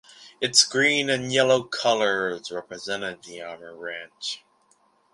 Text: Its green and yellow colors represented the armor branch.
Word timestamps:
Its 0.41 0.65
green 0.67 1.11
and 1.11 1.31
yellow 1.31 1.61
colors 1.61 2.51
represented 2.51 3.21
the 3.23 3.39
armor 3.39 3.75
branch. 3.75 4.43